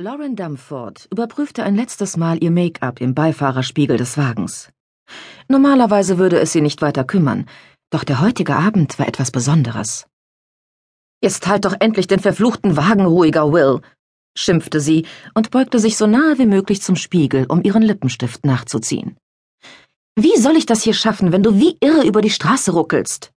Lauren 0.00 0.34
Dumford 0.34 1.06
überprüfte 1.12 1.62
ein 1.62 1.76
letztes 1.76 2.16
Mal 2.16 2.42
ihr 2.42 2.50
Make-up 2.50 3.00
im 3.00 3.14
Beifahrerspiegel 3.14 3.96
des 3.96 4.18
Wagens. 4.18 4.70
Normalerweise 5.46 6.18
würde 6.18 6.40
es 6.40 6.50
sie 6.50 6.62
nicht 6.62 6.82
weiter 6.82 7.04
kümmern, 7.04 7.46
doch 7.90 8.02
der 8.02 8.20
heutige 8.20 8.56
Abend 8.56 8.98
war 8.98 9.06
etwas 9.06 9.30
Besonderes. 9.30 10.08
Jetzt 11.22 11.46
halt 11.46 11.64
doch 11.64 11.76
endlich 11.78 12.08
den 12.08 12.18
verfluchten 12.18 12.76
Wagen 12.76 13.04
ruhiger, 13.04 13.52
Will, 13.52 13.82
schimpfte 14.36 14.80
sie 14.80 15.06
und 15.32 15.52
beugte 15.52 15.78
sich 15.78 15.96
so 15.96 16.08
nahe 16.08 16.38
wie 16.38 16.46
möglich 16.46 16.82
zum 16.82 16.96
Spiegel, 16.96 17.46
um 17.46 17.62
ihren 17.62 17.84
Lippenstift 17.84 18.44
nachzuziehen. 18.44 19.16
Wie 20.16 20.36
soll 20.38 20.56
ich 20.56 20.66
das 20.66 20.82
hier 20.82 20.94
schaffen, 20.94 21.30
wenn 21.30 21.44
du 21.44 21.54
wie 21.60 21.76
irre 21.80 22.04
über 22.04 22.20
die 22.20 22.30
Straße 22.30 22.72
ruckelst? 22.72 23.30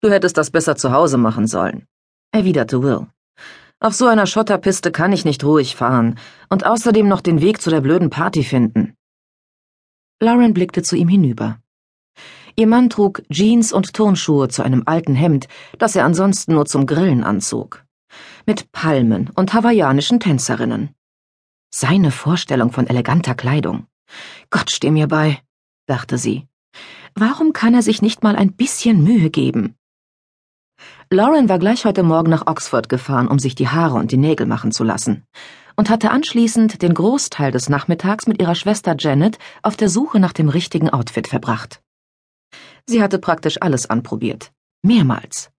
Du 0.00 0.10
hättest 0.10 0.38
das 0.38 0.50
besser 0.50 0.76
zu 0.76 0.92
Hause 0.92 1.18
machen 1.18 1.46
sollen, 1.46 1.84
erwiderte 2.30 2.82
Will. 2.82 3.06
Auf 3.82 3.94
so 3.94 4.06
einer 4.06 4.26
Schotterpiste 4.26 4.92
kann 4.92 5.10
ich 5.10 5.24
nicht 5.24 5.42
ruhig 5.42 5.74
fahren 5.74 6.16
und 6.48 6.64
außerdem 6.64 7.08
noch 7.08 7.20
den 7.20 7.40
Weg 7.40 7.60
zu 7.60 7.68
der 7.68 7.80
blöden 7.80 8.10
Party 8.10 8.44
finden. 8.44 8.94
Lauren 10.20 10.54
blickte 10.54 10.84
zu 10.84 10.94
ihm 10.94 11.08
hinüber. 11.08 11.58
Ihr 12.54 12.68
Mann 12.68 12.90
trug 12.90 13.24
Jeans 13.28 13.72
und 13.72 13.92
Turnschuhe 13.92 14.46
zu 14.46 14.62
einem 14.62 14.84
alten 14.86 15.16
Hemd, 15.16 15.48
das 15.78 15.96
er 15.96 16.04
ansonsten 16.04 16.52
nur 16.52 16.66
zum 16.66 16.86
Grillen 16.86 17.24
anzog. 17.24 17.84
Mit 18.46 18.70
Palmen 18.70 19.30
und 19.34 19.52
hawaiianischen 19.52 20.20
Tänzerinnen. 20.20 20.94
Seine 21.74 22.12
Vorstellung 22.12 22.70
von 22.70 22.86
eleganter 22.86 23.34
Kleidung. 23.34 23.88
Gott 24.50 24.70
steh 24.70 24.92
mir 24.92 25.08
bei, 25.08 25.42
dachte 25.86 26.18
sie. 26.18 26.46
Warum 27.16 27.52
kann 27.52 27.74
er 27.74 27.82
sich 27.82 28.00
nicht 28.00 28.22
mal 28.22 28.36
ein 28.36 28.52
bisschen 28.52 29.02
Mühe 29.02 29.28
geben? 29.28 29.74
Lauren 31.10 31.48
war 31.48 31.58
gleich 31.58 31.84
heute 31.84 32.02
Morgen 32.02 32.30
nach 32.30 32.46
Oxford 32.46 32.88
gefahren, 32.88 33.28
um 33.28 33.38
sich 33.38 33.54
die 33.54 33.68
Haare 33.68 33.96
und 33.96 34.12
die 34.12 34.16
Nägel 34.16 34.46
machen 34.46 34.72
zu 34.72 34.82
lassen, 34.84 35.24
und 35.76 35.90
hatte 35.90 36.10
anschließend 36.10 36.80
den 36.82 36.94
Großteil 36.94 37.52
des 37.52 37.68
Nachmittags 37.68 38.26
mit 38.26 38.40
ihrer 38.40 38.54
Schwester 38.54 38.94
Janet 38.98 39.38
auf 39.62 39.76
der 39.76 39.88
Suche 39.88 40.20
nach 40.20 40.32
dem 40.32 40.48
richtigen 40.48 40.90
Outfit 40.90 41.28
verbracht. 41.28 41.82
Sie 42.86 43.02
hatte 43.02 43.18
praktisch 43.18 43.60
alles 43.60 43.88
anprobiert. 43.88 44.52
Mehrmals. 44.82 45.50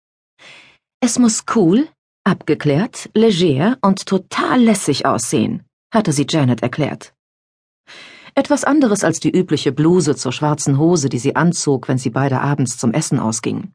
Es 0.99 1.19
muss 1.19 1.43
cool, 1.55 1.87
abgeklärt, 2.23 3.09
leger 3.13 3.77
und 3.81 4.05
total 4.05 4.61
lässig 4.61 5.05
aussehen, 5.05 5.63
hatte 5.93 6.11
sie 6.11 6.25
Janet 6.27 6.63
erklärt. 6.63 7.13
Etwas 8.35 8.63
anderes 8.63 9.03
als 9.03 9.19
die 9.19 9.29
übliche 9.29 9.71
Bluse 9.71 10.15
zur 10.15 10.31
schwarzen 10.31 10.79
Hose, 10.79 11.09
die 11.09 11.19
sie 11.19 11.35
anzog, 11.35 11.87
wenn 11.87 11.99
sie 11.99 12.09
beide 12.09 12.41
abends 12.41 12.77
zum 12.77 12.91
Essen 12.91 13.19
ausgingen. 13.19 13.73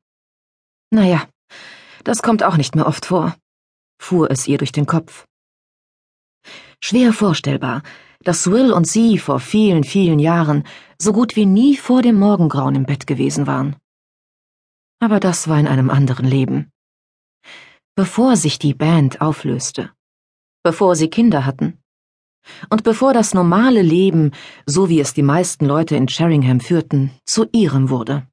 Naja, 0.90 1.28
das 2.04 2.22
kommt 2.22 2.42
auch 2.42 2.56
nicht 2.56 2.74
mehr 2.74 2.86
oft 2.86 3.06
vor, 3.06 3.36
fuhr 4.00 4.30
es 4.30 4.46
ihr 4.46 4.58
durch 4.58 4.72
den 4.72 4.86
Kopf. 4.86 5.26
Schwer 6.80 7.12
vorstellbar, 7.12 7.82
dass 8.20 8.50
Will 8.50 8.72
und 8.72 8.86
sie 8.86 9.18
vor 9.18 9.40
vielen, 9.40 9.84
vielen 9.84 10.18
Jahren 10.18 10.64
so 11.00 11.12
gut 11.12 11.36
wie 11.36 11.46
nie 11.46 11.76
vor 11.76 12.02
dem 12.02 12.16
Morgengrauen 12.18 12.74
im 12.74 12.86
Bett 12.86 13.06
gewesen 13.06 13.46
waren. 13.46 13.76
Aber 15.00 15.20
das 15.20 15.48
war 15.48 15.58
in 15.58 15.68
einem 15.68 15.90
anderen 15.90 16.26
Leben. 16.26 16.70
Bevor 17.94 18.36
sich 18.36 18.58
die 18.58 18.74
Band 18.74 19.20
auflöste, 19.20 19.92
bevor 20.62 20.96
sie 20.96 21.08
Kinder 21.08 21.44
hatten, 21.44 21.78
und 22.70 22.82
bevor 22.82 23.12
das 23.12 23.34
normale 23.34 23.82
Leben, 23.82 24.32
so 24.66 24.88
wie 24.88 25.00
es 25.00 25.12
die 25.14 25.22
meisten 25.22 25.66
Leute 25.66 25.96
in 25.96 26.08
Sheringham 26.08 26.60
führten, 26.60 27.10
zu 27.26 27.46
ihrem 27.52 27.90
wurde. 27.90 28.26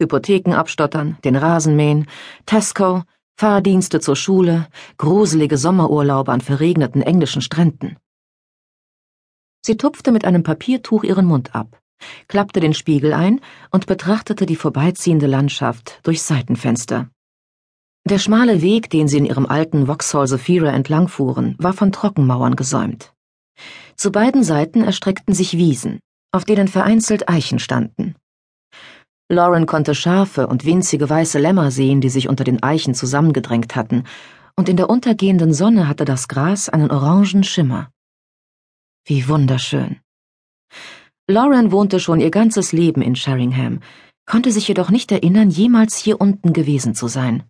Hypotheken 0.00 0.52
abstottern, 0.52 1.16
den 1.24 1.36
Rasen 1.36 1.76
mähen, 1.76 2.06
Tesco, 2.44 3.02
Fahrdienste 3.38 4.00
zur 4.00 4.16
Schule, 4.16 4.68
gruselige 4.98 5.58
Sommerurlaube 5.58 6.32
an 6.32 6.40
verregneten 6.40 7.02
englischen 7.02 7.42
Stränden. 7.42 7.96
Sie 9.64 9.76
tupfte 9.76 10.12
mit 10.12 10.24
einem 10.24 10.42
Papiertuch 10.42 11.02
ihren 11.02 11.26
Mund 11.26 11.54
ab, 11.54 11.80
klappte 12.28 12.60
den 12.60 12.74
Spiegel 12.74 13.12
ein 13.12 13.40
und 13.70 13.86
betrachtete 13.86 14.46
die 14.46 14.56
vorbeiziehende 14.56 15.26
Landschaft 15.26 16.00
durch 16.02 16.22
Seitenfenster. 16.22 17.10
Der 18.04 18.18
schmale 18.18 18.62
Weg, 18.62 18.88
den 18.90 19.08
sie 19.08 19.18
in 19.18 19.24
ihrem 19.26 19.46
alten 19.46 19.86
Vauxhall 19.86 20.28
Sophia 20.28 20.70
entlangfuhren, 20.70 21.56
war 21.58 21.72
von 21.72 21.90
Trockenmauern 21.90 22.54
gesäumt. 22.54 23.12
Zu 23.96 24.12
beiden 24.12 24.44
Seiten 24.44 24.84
erstreckten 24.84 25.34
sich 25.34 25.56
Wiesen, 25.56 26.00
auf 26.32 26.44
denen 26.44 26.68
vereinzelt 26.68 27.28
Eichen 27.28 27.58
standen. 27.58 28.14
Lauren 29.28 29.66
konnte 29.66 29.94
Schafe 29.94 30.46
und 30.46 30.64
winzige 30.64 31.10
weiße 31.10 31.40
Lämmer 31.40 31.72
sehen, 31.72 32.00
die 32.00 32.10
sich 32.10 32.28
unter 32.28 32.44
den 32.44 32.62
Eichen 32.62 32.94
zusammengedrängt 32.94 33.74
hatten, 33.74 34.04
und 34.54 34.68
in 34.68 34.76
der 34.76 34.88
untergehenden 34.88 35.52
Sonne 35.52 35.88
hatte 35.88 36.04
das 36.04 36.28
Gras 36.28 36.68
einen 36.68 36.90
orangen 36.90 37.42
Schimmer. 37.42 37.90
Wie 39.04 39.28
wunderschön. 39.28 40.00
Lauren 41.28 41.72
wohnte 41.72 41.98
schon 41.98 42.20
ihr 42.20 42.30
ganzes 42.30 42.70
Leben 42.70 43.02
in 43.02 43.16
Sheringham, 43.16 43.80
konnte 44.26 44.52
sich 44.52 44.68
jedoch 44.68 44.90
nicht 44.90 45.10
erinnern, 45.10 45.50
jemals 45.50 45.96
hier 45.96 46.20
unten 46.20 46.52
gewesen 46.52 46.94
zu 46.94 47.08
sein. 47.08 47.42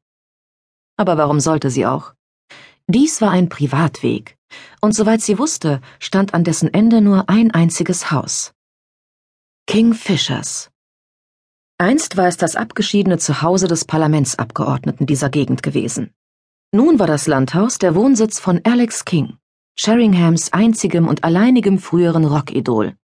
Aber 0.96 1.18
warum 1.18 1.40
sollte 1.40 1.70
sie 1.70 1.84
auch? 1.84 2.14
Dies 2.88 3.20
war 3.20 3.32
ein 3.32 3.50
Privatweg, 3.50 4.38
und 4.80 4.94
soweit 4.94 5.20
sie 5.20 5.38
wusste, 5.38 5.82
stand 5.98 6.32
an 6.32 6.42
dessen 6.42 6.72
Ende 6.72 7.02
nur 7.02 7.28
ein 7.28 7.50
einziges 7.50 8.10
Haus. 8.10 8.54
King 9.66 9.92
Fishers. 9.92 10.70
Einst 11.78 12.16
war 12.16 12.26
es 12.26 12.38
das 12.38 12.56
abgeschiedene 12.56 13.18
Zuhause 13.18 13.68
des 13.68 13.84
Parlamentsabgeordneten 13.84 15.06
dieser 15.06 15.28
Gegend 15.28 15.62
gewesen. 15.62 16.10
Nun 16.72 16.98
war 16.98 17.06
das 17.06 17.26
Landhaus 17.26 17.76
der 17.76 17.94
Wohnsitz 17.94 18.38
von 18.38 18.62
Alex 18.64 19.04
King, 19.04 19.36
Sheringhams 19.78 20.54
einzigem 20.54 21.06
und 21.06 21.22
alleinigem 21.22 21.78
früheren 21.78 22.24
Rockidol, 22.24 22.96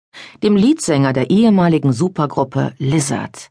dem 0.45 0.55
Leadsänger 0.55 1.13
der 1.13 1.31
ehemaligen 1.31 1.93
Supergruppe 1.93 2.73
Lizard. 2.79 3.51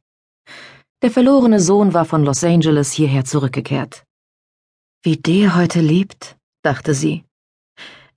Der 1.01 1.11
verlorene 1.11 1.59
Sohn 1.59 1.93
war 1.93 2.05
von 2.05 2.23
Los 2.23 2.45
Angeles 2.45 2.93
hierher 2.93 3.25
zurückgekehrt. 3.25 4.05
Wie 5.03 5.17
der 5.17 5.57
heute 5.57 5.81
lebt, 5.81 6.37
dachte 6.63 6.93
sie. 6.93 7.25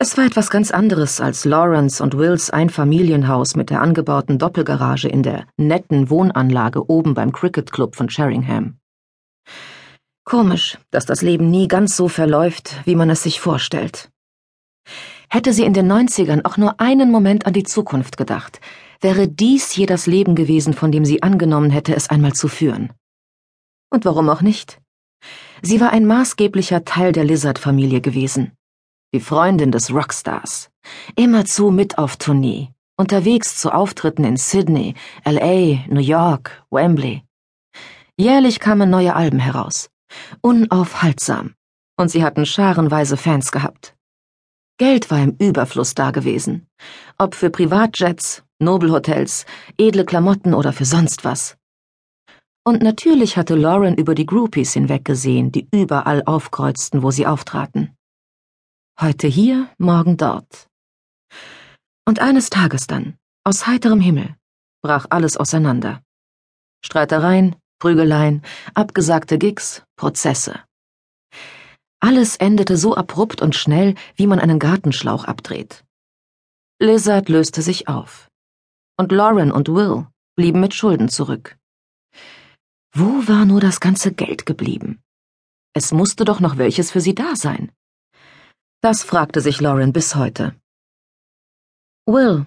Es 0.03 0.17
war 0.17 0.25
etwas 0.25 0.51
ganz 0.51 0.73
anderes 0.73 1.21
als 1.21 1.45
Lawrence 1.45 2.03
und 2.03 2.19
Wills 2.19 2.51
Einfamilienhaus 2.51 3.55
mit 3.55 3.71
der 3.71 3.81
angebauten 3.81 4.37
Doppelgarage 4.37 5.07
in 5.07 5.23
der 5.23 5.47
netten 5.57 6.11
Wohnanlage 6.11 6.91
oben 6.91 7.15
beim 7.15 7.31
Cricket 7.31 7.71
Club 7.71 7.95
von 7.95 8.11
Sheringham. 8.11 8.81
Komisch, 10.25 10.77
dass 10.91 11.07
das 11.07 11.23
Leben 11.23 11.53
nie 11.53 11.69
ganz 11.69 11.97
so 11.97 12.09
verläuft, 12.09 12.81
wie 12.85 12.97
man 12.97 13.11
es 13.11 13.23
sich 13.23 13.41
vorstellt. 13.41 14.11
Hätte 15.31 15.53
sie 15.53 15.63
in 15.63 15.73
den 15.73 15.87
Neunzigern 15.87 16.45
auch 16.45 16.57
nur 16.57 16.81
einen 16.81 17.13
Moment 17.13 17.47
an 17.47 17.53
die 17.53 17.63
Zukunft 17.63 18.17
gedacht, 18.17 18.61
wäre 19.01 19.29
dies 19.29 19.71
hier 19.71 19.87
das 19.87 20.09
Leben 20.09 20.35
gewesen, 20.35 20.75
von 20.75 20.91
dem 20.91 21.05
sie 21.05 21.23
angenommen 21.23 21.71
hätte, 21.71 21.95
es 21.95 22.11
einmal 22.11 22.33
zu 22.33 22.49
führen. 22.49 22.93
Und 23.89 24.05
warum 24.05 24.29
auch 24.31 24.43
nicht? 24.43 24.81
Sie 25.63 25.81
war 25.81 25.91
ein 25.93 26.07
maßgeblicher 26.07 26.85
Teil 26.85 27.13
der 27.13 27.23
Lizard-Familie 27.23 28.01
gewesen 28.01 28.51
die 29.15 29.21
Freundin 29.21 29.71
des 29.71 29.93
Rockstars, 29.93 30.71
immerzu 31.17 31.71
mit 31.71 31.99
auf 31.99 32.17
Tournee, 32.17 32.71
unterwegs 32.97 33.61
zu 33.61 33.71
Auftritten 33.71 34.25
in 34.25 34.39
Sydney, 34.39 34.95
LA, 35.25 35.85
New 35.89 36.01
York, 36.01 36.65
Wembley. 36.71 37.23
Jährlich 38.17 38.59
kamen 38.59 38.89
neue 38.89 39.15
Alben 39.15 39.39
heraus, 39.39 39.91
unaufhaltsam, 40.41 41.55
und 41.99 42.11
sie 42.11 42.25
hatten 42.25 42.47
scharenweise 42.47 43.19
Fans 43.19 43.53
gehabt. 43.53 43.95
Geld 44.79 45.11
war 45.11 45.19
im 45.19 45.37
Überfluss 45.39 45.95
da 45.95 46.11
gewesen, 46.11 46.67
ob 47.19 47.35
für 47.35 47.51
Privatjets, 47.51 48.43
Nobelhotels, 48.59 49.45
edle 49.77 50.07
Klamotten 50.07 50.55
oder 50.55 50.73
für 50.73 50.87
sonst 50.87 51.25
was. 51.25 51.59
Und 52.65 52.83
natürlich 52.83 53.37
hatte 53.37 53.57
Lauren 53.57 53.97
über 53.97 54.15
die 54.15 54.25
Groupies 54.25 54.73
hinweggesehen, 54.73 55.53
die 55.53 55.69
überall 55.71 56.23
aufkreuzten, 56.25 57.03
wo 57.03 57.11
sie 57.11 57.27
auftraten. 57.27 57.95
Heute 59.03 59.27
hier, 59.27 59.69
morgen 59.79 60.17
dort. 60.17 60.69
Und 62.07 62.21
eines 62.21 62.51
Tages 62.51 62.87
dann, 62.87 63.19
aus 63.43 63.67
heiterem 63.67 64.01
Himmel, 64.01 64.37
brach 64.81 65.07
alles 65.11 65.37
auseinander. 65.37 66.05
Streitereien, 66.85 67.57
Prügeleien, 67.81 68.43
abgesagte 68.75 69.39
Gigs, 69.39 69.83
Prozesse. 69.97 70.63
Alles 71.99 72.37
endete 72.37 72.77
so 72.77 72.95
abrupt 72.95 73.43
und 73.43 73.57
schnell, 73.57 73.97
wie 74.15 74.29
man 74.29 74.39
einen 74.39 74.61
Gartenschlauch 74.61 75.25
abdreht. 75.25 75.85
Lizard 76.79 77.29
löste 77.29 77.61
sich 77.61 77.89
auf. 77.89 78.31
Und 78.97 79.11
Lauren 79.11 79.51
und 79.51 79.69
Will 79.69 80.07
blieben 80.37 80.61
mit 80.61 80.75
Schulden 80.75 81.09
zurück. 81.09 81.59
Wo 82.95 83.27
war 83.27 83.47
nur 83.47 83.61
das 83.61 83.81
ganze 83.81 84.13
Geld 84.13 84.47
geblieben? 84.47 85.03
Es 85.73 85.91
musste 85.91 86.25
doch 86.25 86.39
noch 86.39 86.57
welches 86.57 86.93
für 86.93 87.01
sie 87.01 87.17
da 87.17 87.35
sein. 87.35 87.73
Das 88.85 89.05
fragte 89.05 89.41
sich 89.41 89.61
Lauren 89.61 89.93
bis 89.93 90.17
heute. 90.17 90.57
Will, 92.05 92.47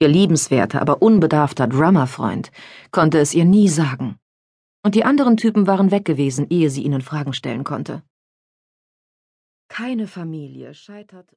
ihr 0.00 0.08
liebenswerter, 0.08 0.80
aber 0.80 1.02
unbedarfter 1.02 1.66
Drummerfreund, 1.66 2.50
konnte 2.90 3.18
es 3.18 3.34
ihr 3.34 3.44
nie 3.44 3.68
sagen. 3.68 4.18
Und 4.82 4.94
die 4.94 5.04
anderen 5.04 5.36
Typen 5.36 5.66
waren 5.66 5.90
weg 5.90 6.06
gewesen, 6.06 6.46
ehe 6.48 6.70
sie 6.70 6.84
ihnen 6.84 7.02
Fragen 7.02 7.34
stellen 7.34 7.64
konnte. 7.64 8.02
Keine 9.68 10.06
Familie 10.06 10.72
scheitert 10.72 11.34